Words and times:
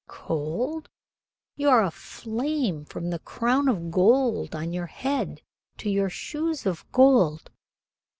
"Cold? 0.07 0.89
You 1.55 1.69
are 1.69 1.83
a 1.83 1.91
flame 1.91 2.85
from 2.85 3.11
the 3.11 3.19
crown 3.19 3.67
of 3.69 3.91
gold 3.91 4.55
on 4.55 4.73
your 4.73 4.87
head 4.87 5.43
to 5.77 5.91
your 5.91 6.09
shoes 6.09 6.65
of 6.65 6.91
gold." 6.91 7.51